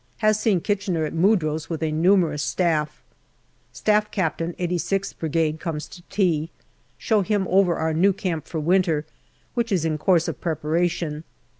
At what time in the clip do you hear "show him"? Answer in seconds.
6.97-7.45